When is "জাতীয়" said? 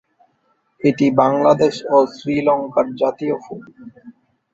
3.01-3.35